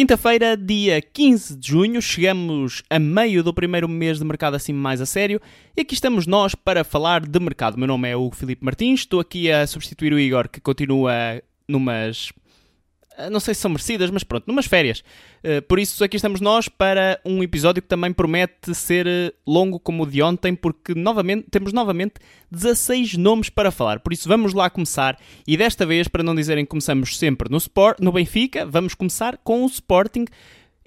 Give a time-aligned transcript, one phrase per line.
[0.00, 4.98] Quinta-feira, dia 15 de junho, chegamos a meio do primeiro mês de mercado assim mais
[4.98, 5.38] a sério
[5.76, 7.76] e aqui estamos nós para falar de mercado.
[7.76, 12.32] Meu nome é o Filipe Martins, estou aqui a substituir o Igor que continua numas
[13.28, 15.02] não sei se são merecidas, mas pronto, numas férias.
[15.44, 19.80] Uh, por isso, aqui estamos nós para um episódio que também promete ser ah, longo
[19.80, 22.14] como o de ontem, porque novamente, temos novamente
[22.50, 24.00] 16 nomes para falar.
[24.00, 25.18] Por isso, vamos lá começar.
[25.46, 29.36] E desta vez, para não dizerem que começamos sempre no, Sport, no Benfica, vamos começar
[29.38, 30.26] com o Sporting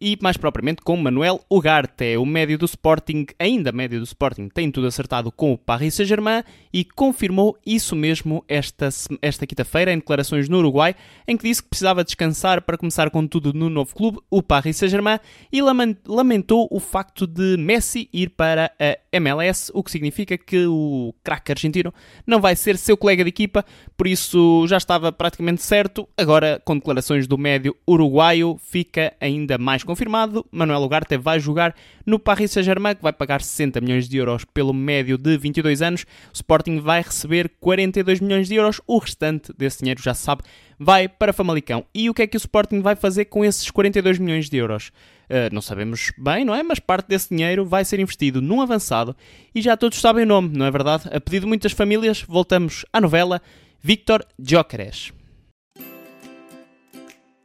[0.05, 4.69] e mais propriamente com Manuel Ugarte, o médio do Sporting, ainda médio do Sporting, tem
[4.69, 8.89] tudo acertado com o Paris Saint-Germain e confirmou isso mesmo esta,
[9.21, 10.93] esta quinta-feira em declarações no Uruguai,
[11.25, 14.75] em que disse que precisava descansar para começar com tudo no novo clube, o Paris
[14.75, 20.65] Saint-Germain, e lamentou o facto de Messi ir para a MLS, o que significa que
[20.65, 21.93] o craque argentino
[22.27, 23.63] não vai ser seu colega de equipa,
[23.95, 26.09] por isso já estava praticamente certo.
[26.17, 30.43] Agora, com declarações do médio uruguaio, fica ainda mais confirmado.
[30.51, 34.73] Manuel Ugarte vai jogar no Paris Saint-Germain, que vai pagar 60 milhões de euros pelo
[34.73, 36.03] médio de 22 anos.
[36.31, 38.81] O Sporting vai receber 42 milhões de euros.
[38.87, 40.41] O restante desse dinheiro, já se sabe,
[40.79, 41.85] vai para Famalicão.
[41.93, 44.91] E o que é que o Sporting vai fazer com esses 42 milhões de euros?
[45.29, 46.63] Uh, não sabemos bem, não é?
[46.63, 49.15] Mas parte desse dinheiro vai ser investido num avançado
[49.53, 51.07] e já todos sabem o nome, não é verdade?
[51.11, 53.41] A pedido de muitas famílias, voltamos à novela
[53.81, 55.13] Victor Jóqueres.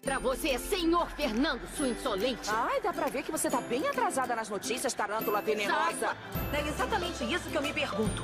[0.08, 2.48] Pra você, senhor Fernando, sua insolente.
[2.48, 6.16] Ai, dá pra ver que você tá bem atrasada nas notícias, tarântula venenosa.
[6.50, 8.22] É exatamente isso que eu me pergunto.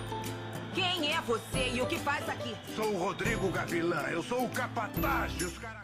[0.74, 2.56] Quem é você e o que faz aqui?
[2.74, 5.83] Sou o Rodrigo Gavilã, eu sou o capataz dos caracóis.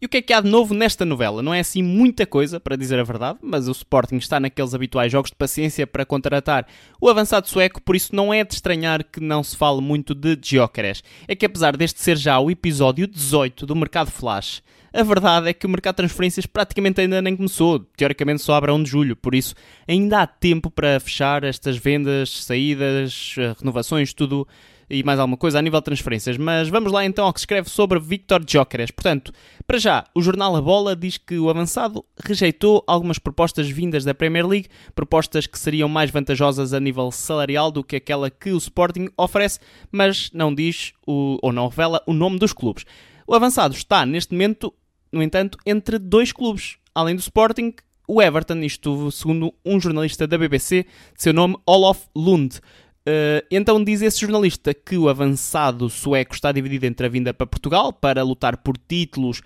[0.00, 1.42] E o que é que há de novo nesta novela?
[1.42, 5.10] Não é assim muita coisa, para dizer a verdade, mas o Sporting está naqueles habituais
[5.10, 6.68] jogos de paciência para contratar
[7.00, 10.36] o avançado sueco, por isso não é de estranhar que não se fale muito de
[10.40, 11.02] Gyökeres.
[11.26, 15.52] É que apesar deste ser já o episódio 18 do Mercado Flash, a verdade é
[15.52, 18.90] que o mercado de transferências praticamente ainda nem começou, teoricamente só abre a 1 de
[18.90, 19.52] julho, por isso
[19.86, 24.46] ainda há tempo para fechar estas vendas, saídas, renovações, tudo
[24.90, 26.36] e mais alguma coisa a nível de transferências.
[26.36, 28.90] Mas vamos lá então ao que se escreve sobre Victor Gyökeres.
[28.90, 29.32] Portanto,
[29.66, 34.14] para já, o jornal A Bola diz que o avançado rejeitou algumas propostas vindas da
[34.14, 38.58] Premier League, propostas que seriam mais vantajosas a nível salarial do que aquela que o
[38.58, 39.60] Sporting oferece,
[39.92, 42.84] mas não diz o, ou não revela o nome dos clubes.
[43.26, 44.72] O avançado está neste momento,
[45.12, 47.74] no entanto, entre dois clubes, além do Sporting,
[48.10, 50.84] o Everton, isto segundo um jornalista da BBC,
[51.14, 52.58] de seu nome Olof Lund.
[53.08, 57.46] Uh, então diz esse jornalista que o avançado sueco está dividido entre a vinda para
[57.46, 59.40] Portugal para lutar por títulos,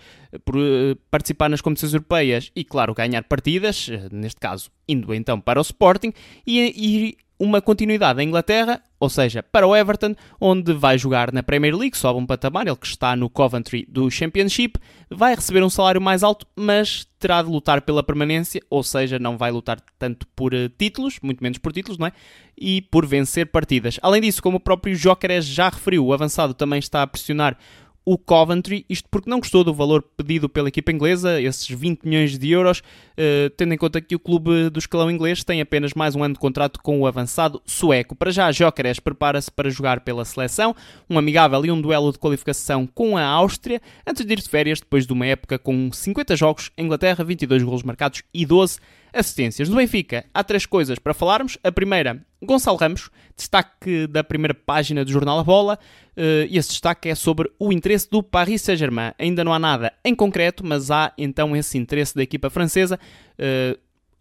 [0.44, 5.60] por uh, participar nas competições europeias e, claro, ganhar partidas, neste caso indo então para
[5.60, 6.12] o Sporting,
[6.44, 11.42] e, e uma continuidade à Inglaterra, ou seja, para o Everton, onde vai jogar na
[11.42, 14.78] Premier League, sobe um patamar, ele que está no Coventry do Championship,
[15.10, 19.36] vai receber um salário mais alto, mas terá de lutar pela permanência, ou seja, não
[19.36, 22.12] vai lutar tanto por uh, títulos, muito menos por títulos, não é?
[22.56, 23.98] E por vencer partidas.
[24.02, 27.56] Além disso, como o próprio Jokeres já referiu, o avançado também está a pressionar
[28.04, 32.38] o Coventry, isto porque não gostou do valor pedido pela equipa inglesa, esses 20 milhões
[32.38, 36.16] de euros, uh, tendo em conta que o clube do escalão inglês tem apenas mais
[36.16, 38.16] um ano de contrato com o avançado sueco.
[38.16, 40.74] Para já, Jóqueres prepara-se para jogar pela seleção,
[41.08, 44.80] um amigável e um duelo de qualificação com a Áustria, antes de ir de férias
[44.80, 48.78] depois de uma época com 50 jogos, Inglaterra, 22 golos marcados e 12
[49.12, 49.68] assistências.
[49.68, 51.58] No Benfica, há três coisas para falarmos.
[51.62, 55.78] A primeira, Gonçalo Ramos, destaque da primeira página do jornal A Bola.
[56.16, 59.12] Uh, esse destaque é sobre o interesse do Paris Saint-Germain.
[59.18, 62.98] Ainda não há nada em concreto, mas há então esse interesse da equipa francesa.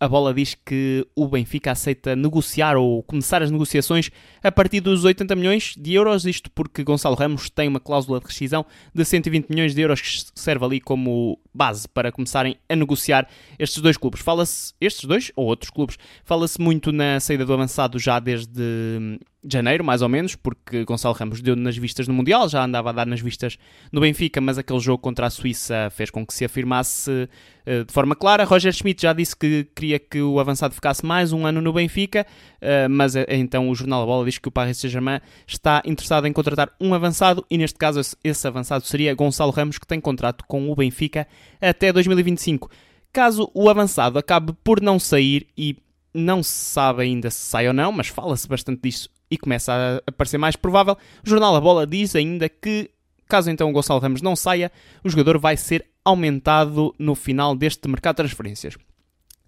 [0.02, 4.10] A bola diz que o Benfica aceita negociar ou começar as negociações
[4.44, 8.26] a partir dos 80 milhões de euros, isto porque Gonçalo Ramos tem uma cláusula de
[8.26, 13.28] rescisão de 120 milhões de euros que serve ali como base para começarem a negociar
[13.60, 14.22] estes dois clubes.
[14.22, 19.20] Fala-se, estes dois ou outros clubes, fala-se muito na saída do avançado já desde de
[19.44, 22.94] janeiro, mais ou menos, porque Gonçalo Ramos deu nas vistas no Mundial, já andava a
[22.94, 23.58] dar nas vistas
[23.92, 27.92] no Benfica, mas aquele jogo contra a Suíça fez com que se afirmasse uh, de
[27.92, 28.44] forma clara.
[28.44, 32.26] Roger Schmidt já disse que queria que o avançado ficasse mais um ano no Benfica,
[32.62, 36.28] uh, mas uh, então o Jornal da Bola diz que o Paris Saint-Germain está interessado
[36.28, 40.46] em contratar um avançado e neste caso esse avançado seria Gonçalo Ramos, que tem contrato
[40.48, 41.28] com o Benfica
[41.60, 42.70] até 2025.
[43.12, 45.76] Caso o avançado acabe por não sair e
[46.14, 50.12] não se sabe ainda se sai ou não, mas fala-se bastante disso e começa a
[50.12, 50.98] parecer mais provável.
[51.26, 52.92] O jornal A Bola diz ainda que,
[53.28, 54.70] caso então o Gonçalo Ramos não saia,
[55.04, 58.76] o jogador vai ser aumentado no final deste mercado de transferências.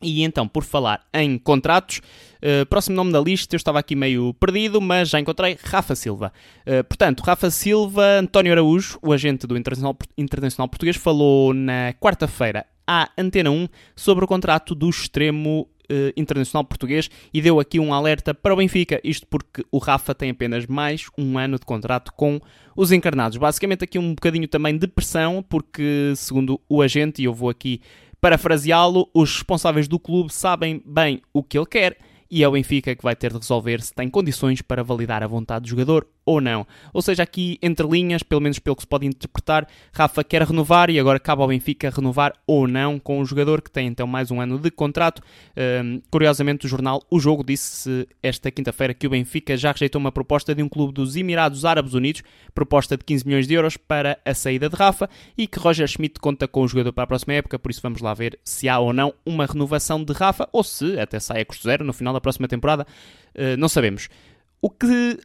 [0.04, 2.02] E então, por falar em contratos,
[2.42, 6.32] uh, próximo nome da lista, eu estava aqui meio perdido, mas já encontrei Rafa Silva.
[6.68, 12.66] Uh, portanto, Rafa Silva, António Araújo, o agente do Internacional, Internacional Português, falou na quarta-feira
[12.86, 15.70] à Antena 1 sobre o contrato do extremo
[16.16, 20.30] internacional português e deu aqui um alerta para o Benfica, isto porque o Rafa tem
[20.30, 22.40] apenas mais um ano de contrato com
[22.76, 23.38] os encarnados.
[23.38, 27.82] Basicamente aqui um bocadinho também de pressão, porque segundo o agente, e eu vou aqui
[28.20, 31.98] parafraseá-lo, os responsáveis do clube sabem bem o que ele quer
[32.32, 35.28] e é o Benfica que vai ter de resolver se tem condições para validar a
[35.28, 36.66] vontade do jogador ou não.
[36.94, 40.90] Ou seja, aqui entre linhas, pelo menos pelo que se pode interpretar, Rafa quer renovar
[40.90, 44.32] e agora cabe ao Benfica renovar ou não com o jogador que tem então mais
[44.32, 45.22] um ano de contrato.
[45.58, 50.12] Um, curiosamente, o jornal O Jogo disse esta quinta-feira que o Benfica já rejeitou uma
[50.12, 52.24] proposta de um clube dos Emirados Árabes Unidos,
[52.54, 56.20] proposta de 15 milhões de euros para a saída de Rafa e que Roger Schmidt
[56.20, 58.80] conta com o jogador para a próxima época, por isso vamos lá ver se há
[58.80, 62.14] ou não uma renovação de Rafa ou se até sai a custo zero no final
[62.14, 62.86] da próxima temporada.
[63.36, 64.10] Uh, não sabemos.
[64.62, 65.20] O que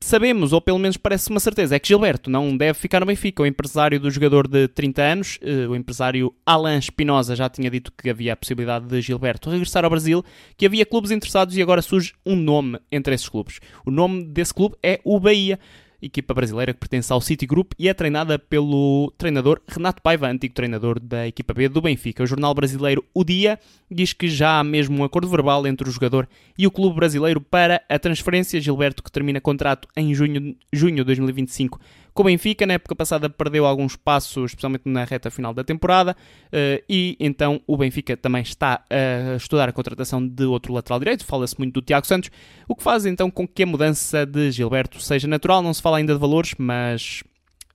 [0.00, 3.42] sabemos, ou pelo menos parece uma certeza, é que Gilberto não deve ficar no Benfica.
[3.42, 7.92] O empresário do jogador de 30 anos, eh, o empresário Alan Espinosa, já tinha dito
[7.92, 10.24] que havia a possibilidade de Gilberto regressar ao Brasil,
[10.56, 13.60] que havia clubes interessados e agora surge um nome entre esses clubes.
[13.84, 15.58] O nome desse clube é o Bahia
[16.00, 20.54] equipa brasileira que pertence ao City Group e é treinada pelo treinador Renato Paiva, antigo
[20.54, 22.22] treinador da equipa B do Benfica.
[22.22, 23.58] O jornal brasileiro O Dia
[23.90, 27.40] diz que já há mesmo um acordo verbal entre o jogador e o clube brasileiro
[27.40, 28.60] para a transferência.
[28.60, 31.80] Gilberto, que termina contrato em junho, junho de 2025
[32.18, 36.16] com o Benfica, na época passada perdeu alguns passos, especialmente na reta final da temporada,
[36.46, 41.24] uh, e então o Benfica também está a estudar a contratação de outro lateral direito,
[41.24, 42.28] fala-se muito do Tiago Santos,
[42.66, 45.98] o que faz então com que a mudança de Gilberto seja natural, não se fala
[45.98, 47.22] ainda de valores, mas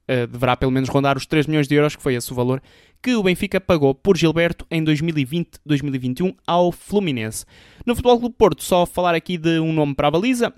[0.10, 2.62] uh, deverá pelo menos rondar os 3 milhões de euros, que foi esse o valor
[3.02, 7.46] que o Benfica pagou por Gilberto em 2020-2021 ao Fluminense.
[7.86, 10.54] No Futebol Clube Porto, só falar aqui de um nome para a baliza,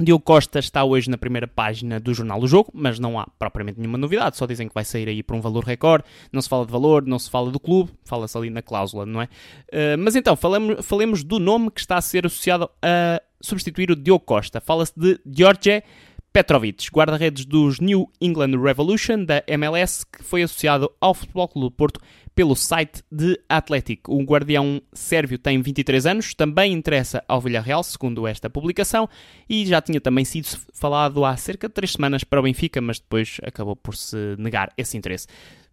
[0.00, 3.78] Diogo Costa está hoje na primeira página do Jornal do Jogo, mas não há propriamente
[3.78, 6.64] nenhuma novidade, só dizem que vai sair aí por um valor recorde, não se fala
[6.64, 9.24] de valor, não se fala do clube, fala-se ali na cláusula, não é?
[9.24, 13.96] Uh, mas então, falemos, falemos do nome que está a ser associado a substituir o
[13.96, 14.60] Diogo Costa.
[14.60, 15.82] Fala-se de George
[16.32, 21.70] Petrovic, guarda-redes dos New England Revolution da MLS, que foi associado ao Futebol Clube do
[21.72, 22.00] Porto
[22.36, 24.14] pelo site de Atlético.
[24.14, 29.08] O guardião sérvio tem 23 anos, também interessa ao Villarreal, segundo esta publicação,
[29.48, 33.00] e já tinha também sido falado há cerca de 3 semanas para o Benfica, mas
[33.00, 35.26] depois acabou por se negar esse interesse.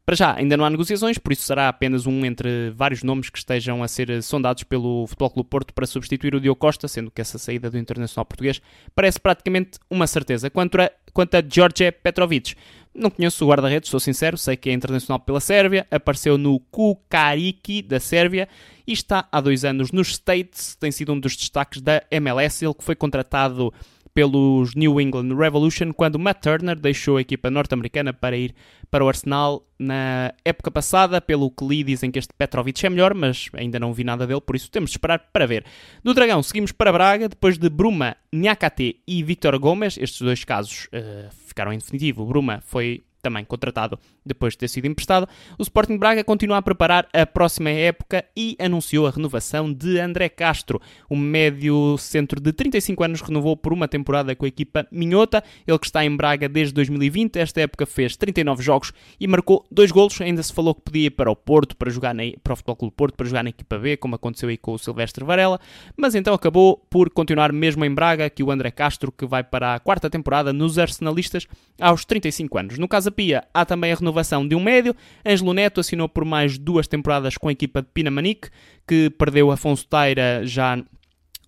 [0.07, 3.37] Para já, ainda não há negociações, por isso será apenas um entre vários nomes que
[3.37, 7.19] estejam a ser sondados pelo Futebol Clube Porto para substituir o Diogo Costa, sendo que
[7.19, 8.61] essa saída do Internacional Português
[8.95, 10.49] parece praticamente uma certeza.
[10.49, 12.55] Quanto a, quanto a George Petrovic,
[12.95, 17.81] não conheço o guarda-redes, sou sincero, sei que é internacional pela Sérvia, apareceu no Kukariki
[17.81, 18.47] da Sérvia
[18.87, 22.73] e está há dois anos nos States, tem sido um dos destaques da MLS, ele
[22.73, 23.73] que foi contratado
[24.17, 28.55] pelos New England Revolution quando Matt Turner deixou a equipa norte-americana para ir
[28.89, 31.21] para o Arsenal na época passada.
[31.21, 34.41] Pelo que li, dizem que este Petrovic é melhor, mas ainda não vi nada dele,
[34.41, 35.63] por isso temos de esperar para ver.
[36.03, 39.99] Do Dragão, seguimos para Braga, depois de Bruma, Nhakate e Victor Gomes.
[39.99, 42.25] Estes dois casos uh, ficaram em definitivo.
[42.25, 45.27] Bruma foi também contratado depois de ter sido emprestado,
[45.57, 50.29] o Sporting Braga continua a preparar a próxima época e anunciou a renovação de André
[50.29, 50.81] Castro.
[51.09, 55.79] O médio centro de 35 anos renovou por uma temporada com a equipa Minhota, ele
[55.79, 57.37] que está em Braga desde 2020.
[57.37, 60.19] Esta época fez 39 jogos e marcou dois golos.
[60.21, 62.75] Ainda se falou que podia ir para o Porto, para jogar na, para o Futebol
[62.75, 65.59] Clube Porto, para jogar na equipa B, como aconteceu aí com o Silvestre Varela,
[65.95, 69.75] mas então acabou por continuar mesmo em Braga, que o André Castro, que vai para
[69.75, 71.47] a quarta temporada nos Arsenalistas
[71.79, 72.77] aos 35 anos.
[72.77, 74.95] No caso Pia, há também a renovação de um médio.
[75.25, 78.49] Ângelo Neto assinou por mais duas temporadas com a equipa de Pinamanique,
[78.87, 80.77] que perdeu Afonso Teira já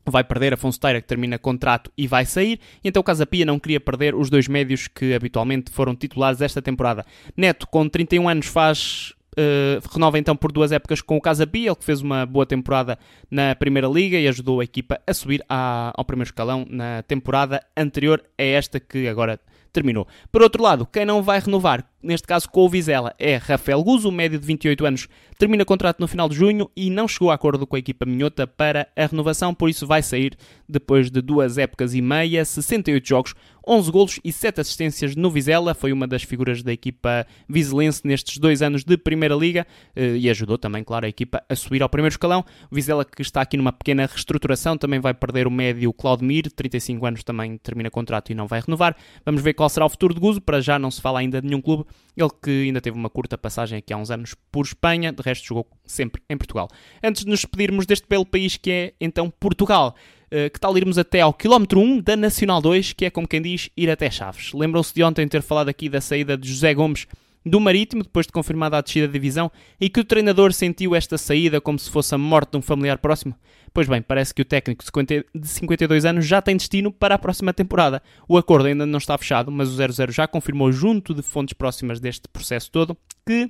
[0.09, 2.59] vai perder Afonso Teira, que termina contrato e vai sair.
[2.83, 7.05] Então o Casapia não queria perder os dois médios que habitualmente foram titulares esta temporada.
[7.35, 9.13] Neto, com 31 anos, faz.
[9.37, 12.97] Uh, renova então por duas épocas com o Casapia, ele que fez uma boa temporada
[13.29, 17.63] na Primeira Liga e ajudou a equipa a subir à, ao primeiro escalão na temporada
[17.77, 19.39] anterior a esta que agora
[19.71, 20.07] terminou.
[20.31, 24.11] Por outro lado, quem não vai renovar neste caso com o Vizela, é Rafael Guzo,
[24.11, 27.65] médio de 28 anos, termina contrato no final de junho e não chegou a acordo
[27.67, 30.37] com a equipa minhota para a renovação, por isso vai sair
[30.67, 33.35] depois de duas épocas e meia, 68 jogos,
[33.67, 38.37] 11 golos e 7 assistências no Vizela, foi uma das figuras da equipa vizelense nestes
[38.37, 41.89] dois anos de Primeira Liga eh, e ajudou também, claro, a equipa a subir ao
[41.89, 42.43] primeiro escalão.
[42.71, 47.05] O Vizela que está aqui numa pequena reestruturação, também vai perder o médio Claudemir, 35
[47.05, 48.95] anos também termina contrato e não vai renovar.
[49.25, 51.47] Vamos ver qual será o futuro de Guzo, para já não se fala ainda de
[51.47, 51.85] nenhum clube
[52.15, 55.47] ele que ainda teve uma curta passagem aqui há uns anos por Espanha, de resto
[55.47, 56.67] jogou sempre em Portugal.
[57.03, 59.95] Antes de nos despedirmos deste belo país que é então Portugal,
[60.31, 63.41] eh, que tal irmos até ao quilómetro 1 da Nacional 2, que é como quem
[63.41, 64.53] diz ir até Chaves.
[64.53, 67.07] Lembram-se de ontem ter falado aqui da saída de José Gomes
[67.45, 71.17] do Marítimo, depois de confirmada a descida da divisão, e que o treinador sentiu esta
[71.17, 73.33] saída como se fosse a morte de um familiar próximo?
[73.73, 74.83] Pois bem, parece que o técnico
[75.33, 78.01] de 52 anos já tem destino para a próxima temporada.
[78.27, 81.99] O acordo ainda não está fechado, mas o 00 já confirmou, junto de fontes próximas
[81.99, 83.49] deste processo todo, que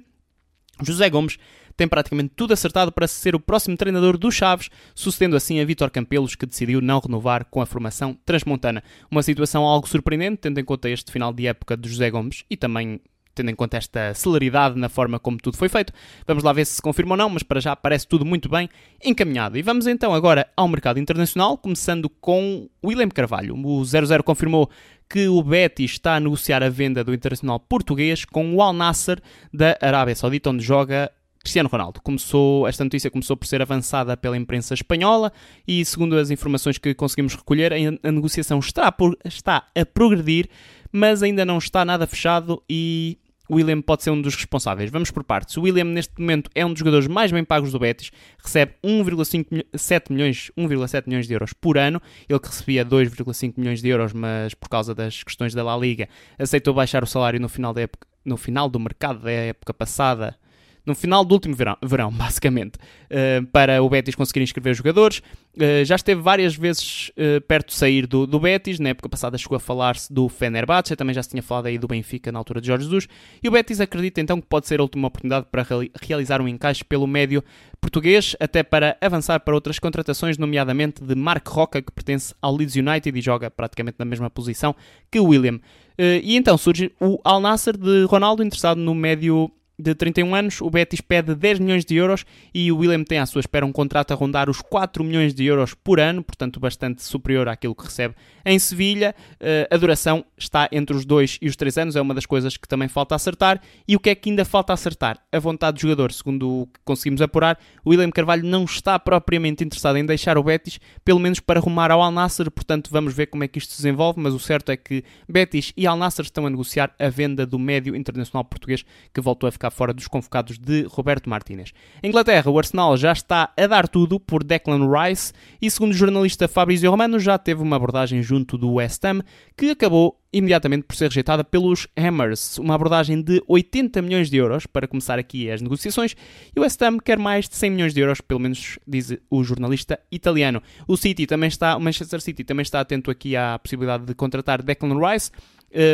[0.81, 1.37] José Gomes
[1.75, 5.89] tem praticamente tudo acertado para ser o próximo treinador dos Chaves, sucedendo assim a Vítor
[5.89, 8.83] Campelos, que decidiu não renovar com a formação transmontana.
[9.09, 12.57] Uma situação algo surpreendente, tendo em conta este final de época de José Gomes e
[12.57, 12.99] também
[13.33, 15.93] tendo em conta esta celeridade na forma como tudo foi feito.
[16.27, 18.69] Vamos lá ver se se confirma ou não, mas para já parece tudo muito bem
[19.03, 19.57] encaminhado.
[19.57, 23.55] E vamos então agora ao mercado internacional, começando com William Carvalho.
[23.55, 24.69] O 00 confirmou
[25.09, 29.19] que o Betis está a negociar a venda do internacional português com o Al Nasser
[29.51, 32.01] da Arábia Saudita, onde joga Cristiano Ronaldo.
[32.01, 35.31] Começou, esta notícia começou por ser avançada pela imprensa espanhola
[35.67, 40.49] e, segundo as informações que conseguimos recolher, a, negociação está, por, está a progredir,
[40.91, 43.17] mas ainda não está nada fechado e
[43.49, 44.91] William pode ser um dos responsáveis.
[44.91, 45.57] Vamos por partes.
[45.57, 50.11] O William, neste momento, é um dos jogadores mais bem pagos do Betis, recebe 1,7
[50.11, 52.01] milhões, 1,7 milhões de euros por ano.
[52.27, 56.07] Ele que recebia 2,5 milhões de euros, mas por causa das questões da La Liga,
[56.37, 60.37] aceitou baixar o salário no final, da época, no final do mercado da época passada
[60.85, 65.19] no final do último verão, verão basicamente, uh, para o Betis conseguir inscrever jogadores.
[65.55, 69.37] Uh, já esteve várias vezes uh, perto de sair do, do, Betis, na época passada
[69.37, 72.61] chegou a falar-se do Fenerbahçe, também já se tinha falado aí do Benfica na altura
[72.61, 73.07] de Jorge Jesus,
[73.41, 75.65] e o Betis acredita então que pode ser a última oportunidade para
[76.01, 77.43] realizar um encaixe pelo médio
[77.81, 82.75] português, até para avançar para outras contratações, nomeadamente de Mark Roca, que pertence ao Leeds
[82.75, 84.75] United e joga praticamente na mesma posição
[85.11, 85.59] que o William.
[85.97, 90.69] e então surge o Al Nasser de Ronaldo, interessado no médio de 31 anos, o
[90.69, 94.11] Betis pede 10 milhões de euros e o William tem à sua espera um contrato
[94.11, 98.13] a rondar os 4 milhões de euros por ano, portanto bastante superior àquilo que recebe
[98.45, 99.15] em Sevilha.
[99.35, 102.57] Uh, a duração está entre os 2 e os 3 anos, é uma das coisas
[102.57, 103.61] que também falta acertar.
[103.87, 105.17] E o que é que ainda falta acertar?
[105.31, 109.63] A vontade do jogador, segundo o que conseguimos apurar, o William Carvalho não está propriamente
[109.63, 113.27] interessado em deixar o Betis, pelo menos para rumar ao Al Nasser, portanto vamos ver
[113.27, 116.25] como é que isto se desenvolve, mas o certo é que Betis e Al Nasser
[116.25, 118.83] estão a negociar a venda do médio internacional português
[119.13, 121.71] que voltou a ficar fora dos convocados de Roberto Martínez.
[122.01, 125.95] Em Inglaterra, o Arsenal já está a dar tudo por Declan Rice e, segundo o
[125.95, 129.21] jornalista Fabrizio Romano, já teve uma abordagem junto do West Ham
[129.57, 134.65] que acabou imediatamente por ser rejeitada pelos Hammers, uma abordagem de 80 milhões de euros
[134.65, 136.15] para começar aqui as negociações,
[136.55, 139.43] e o West Ham quer mais de 100 milhões de euros, pelo menos diz o
[139.43, 140.61] jornalista italiano.
[140.87, 144.61] O City também está, o Manchester City também está atento aqui à possibilidade de contratar
[144.61, 145.31] Declan Rice,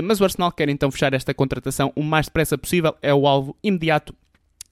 [0.03, 3.55] mas o Arsenal quer então fechar esta contratação o mais depressa possível, é o alvo
[3.63, 4.15] imediato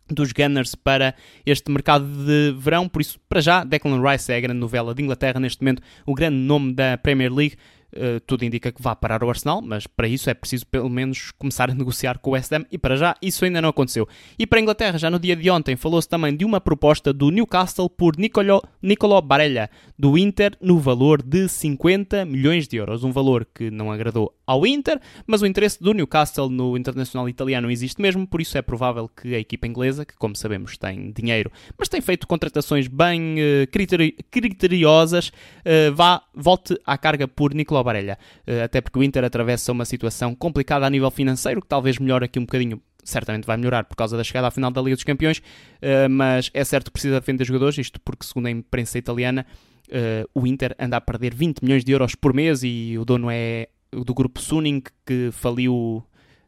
[0.10, 4.42] dos Gunners para este mercado de verão, por isso, para já, Declan Rice é a
[4.42, 7.56] grande novela de Inglaterra neste momento, o grande nome da Premier League.
[7.96, 11.30] Uh, tudo indica que vá parar o Arsenal, mas para isso é preciso pelo menos
[11.38, 14.10] começar a negociar com o West Ham e para já isso ainda não aconteceu.
[14.40, 17.30] E para a Inglaterra, já no dia de ontem, falou-se também de uma proposta do
[17.30, 23.04] Newcastle por Nicolò, Nicolò Barella, do Inter, no valor de 50 milhões de euros.
[23.04, 27.72] Um valor que não agradou ao Inter, mas o interesse do Newcastle no internacional italiano
[27.72, 31.52] existe mesmo, por isso é provável que a equipa inglesa, que como sabemos tem dinheiro,
[31.78, 37.84] mas tem feito contratações bem uh, criteri criteriosas, uh, vá, volte à carga por Nicolau
[37.84, 38.18] Barella.
[38.48, 42.26] Uh, até porque o Inter atravessa uma situação complicada a nível financeiro, que talvez melhore
[42.26, 45.04] aqui um bocadinho certamente vai melhorar por causa da chegada à final da Liga dos
[45.04, 45.42] Campeões,
[46.10, 49.46] mas é certo que precisa defender jogadores, isto porque, segundo a imprensa italiana,
[50.34, 53.68] o Inter anda a perder 20 milhões de euros por mês e o dono é
[54.06, 56.04] do grupo Suning que faliu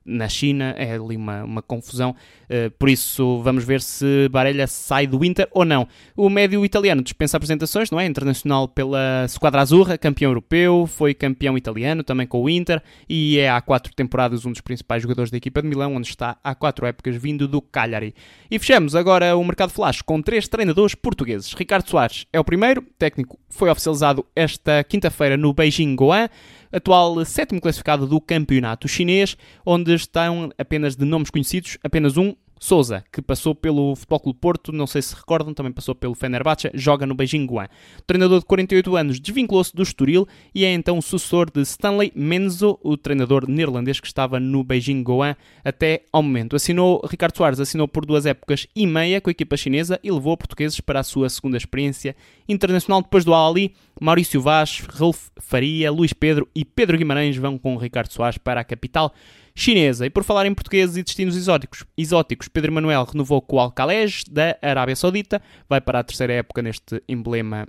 [0.06, 2.16] na China, é ali uma, uma confusão.
[2.44, 5.88] Uh, por isso, vamos ver se Barella sai do Inter ou não.
[6.16, 8.06] O médio italiano dispensa apresentações, não é?
[8.06, 13.50] Internacional pela Squadra Azurra, campeão europeu, foi campeão italiano também com o Inter e é
[13.50, 16.86] há quatro temporadas um dos principais jogadores da equipa de Milão, onde está há quatro
[16.86, 18.14] épocas vindo do Cagliari.
[18.52, 21.52] E fechamos agora o mercado flash com três treinadores portugueses.
[21.54, 26.28] Ricardo Soares é o primeiro, técnico foi oficializado esta quinta-feira no Beijing Goan
[26.76, 33.04] atual sétimo classificado do campeonato chinês, onde estão apenas de nomes conhecidos, apenas um, Souza,
[33.12, 37.06] que passou pelo Futebol Clube Porto, não sei se recordam, também passou pelo Fenerbahçe, joga
[37.06, 37.68] no Beijing Guan.
[38.08, 42.80] Treinador de 48 anos desvinculou-se do Estoril e é então o sucessor de Stanley Menzo,
[42.82, 46.56] o treinador neerlandês que estava no Beijing Guan até ao momento.
[46.56, 50.38] Assinou, Ricardo Soares assinou por duas épocas e meia com a equipa chinesa e levou
[50.38, 52.16] portugueses para a sua segunda experiência
[52.48, 53.02] internacional.
[53.02, 58.12] Depois do Ali, Maurício Vaz, Rolf Faria, Luís Pedro e Pedro Guimarães vão com Ricardo
[58.12, 59.14] Soares para a capital
[59.56, 60.06] chinesa.
[60.06, 64.24] E por falar em portugueses e destinos exóticos, exóticos Pedro Manuel renovou com o Alcalés
[64.30, 67.68] da Arábia Saudita, vai para a terceira época neste emblema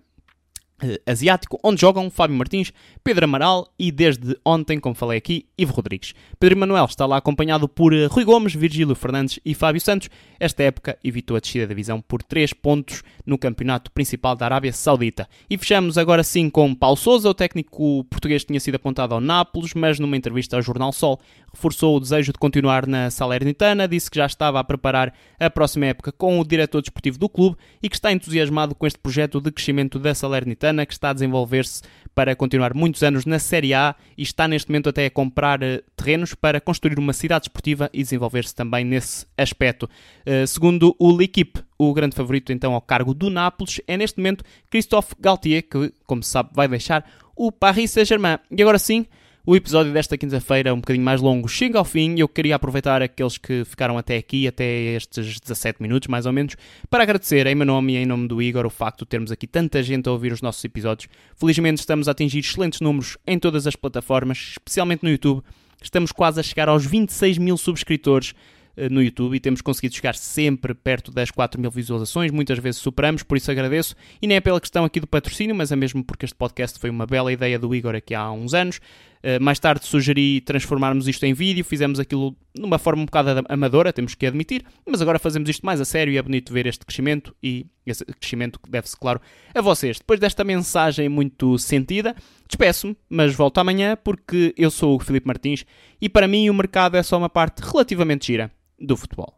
[1.06, 6.14] asiático, onde jogam Fábio Martins, Pedro Amaral e desde ontem, como falei aqui, Ivo Rodrigues.
[6.38, 10.08] Pedro Manuel está lá acompanhado por uh, Rui Gomes, Virgílio Fernandes e Fábio Santos.
[10.38, 14.72] Esta época evitou a descida da divisão por 3 pontos no campeonato principal da Arábia
[14.72, 15.28] Saudita.
[15.48, 19.72] E fechamos agora sim com Paulo Sousa, o técnico português tinha sido apontado ao Nápoles,
[19.74, 21.18] mas numa entrevista ao Jornal Sol
[21.56, 25.86] reforçou o desejo de continuar na Salernitana, disse que já estava a preparar a próxima
[25.86, 29.50] época com o diretor desportivo do clube e que está entusiasmado com este projeto de
[29.50, 31.82] crescimento da Salernitana, que está a desenvolver-se
[32.16, 35.82] para continuar muitos anos na Série A e está neste momento até a comprar uh,
[35.94, 39.84] terrenos para construir uma cidade esportiva e desenvolver-se também nesse aspecto.
[40.26, 44.42] Uh, segundo o L'Equipe, o grande favorito então ao cargo do Nápoles é neste momento
[44.70, 47.04] Christophe Galtier, que, como se sabe, vai deixar
[47.36, 48.38] o Paris Saint-Germain.
[48.50, 49.06] E agora sim,
[49.46, 53.38] o episódio desta quinta-feira, um bocadinho mais longo, chega ao fim eu queria aproveitar aqueles
[53.38, 56.56] que ficaram até aqui, até estes 17 minutos mais ou menos,
[56.90, 59.46] para agradecer em meu nome e em nome do Igor o facto de termos aqui
[59.46, 61.08] tanta gente a ouvir os nossos episódios.
[61.36, 65.44] Felizmente estamos a atingir excelentes números em todas as plataformas, especialmente no YouTube.
[65.80, 68.34] Estamos quase a chegar aos 26 mil subscritores
[68.76, 72.80] eh, no YouTube e temos conseguido chegar sempre perto das 4 mil visualizações, muitas vezes
[72.80, 73.94] superamos, por isso agradeço.
[74.20, 76.90] E nem é pela questão aqui do patrocínio, mas é mesmo porque este podcast foi
[76.90, 78.80] uma bela ideia do Igor aqui há uns anos.
[79.26, 83.92] Uh, mais tarde sugeri transformarmos isto em vídeo, fizemos aquilo numa forma um bocado amadora,
[83.92, 86.86] temos que admitir, mas agora fazemos isto mais a sério e é bonito ver este
[86.86, 89.20] crescimento e esse crescimento que deve-se, claro,
[89.52, 89.98] a vocês.
[89.98, 92.14] Depois desta mensagem muito sentida,
[92.46, 95.66] despeço-me, mas volto amanhã porque eu sou o Filipe Martins
[96.00, 99.36] e para mim o mercado é só uma parte relativamente gira do futebol.